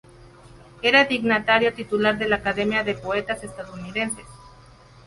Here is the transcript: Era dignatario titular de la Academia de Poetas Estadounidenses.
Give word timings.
Era 0.81 1.05
dignatario 1.05 1.75
titular 1.75 2.17
de 2.17 2.27
la 2.27 2.37
Academia 2.37 2.83
de 2.83 2.95
Poetas 2.95 3.43
Estadounidenses. 3.43 4.25